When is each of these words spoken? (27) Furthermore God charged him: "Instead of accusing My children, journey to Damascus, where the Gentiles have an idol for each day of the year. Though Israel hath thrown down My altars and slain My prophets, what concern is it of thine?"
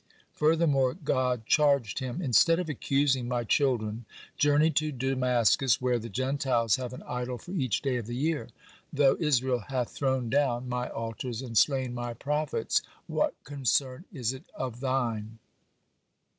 (27) 0.35 0.35
Furthermore 0.65 0.93
God 0.95 1.45
charged 1.45 1.99
him: 1.99 2.23
"Instead 2.23 2.57
of 2.57 2.67
accusing 2.67 3.27
My 3.27 3.43
children, 3.43 4.05
journey 4.35 4.71
to 4.71 4.91
Damascus, 4.91 5.79
where 5.79 5.99
the 5.99 6.09
Gentiles 6.09 6.77
have 6.77 6.91
an 6.93 7.03
idol 7.03 7.37
for 7.37 7.51
each 7.51 7.83
day 7.83 7.97
of 7.97 8.07
the 8.07 8.15
year. 8.15 8.49
Though 8.91 9.15
Israel 9.19 9.65
hath 9.69 9.91
thrown 9.91 10.27
down 10.27 10.67
My 10.67 10.89
altars 10.89 11.43
and 11.43 11.55
slain 11.55 11.93
My 11.93 12.15
prophets, 12.15 12.81
what 13.05 13.35
concern 13.43 14.05
is 14.11 14.33
it 14.33 14.45
of 14.55 14.79
thine?" 14.79 15.37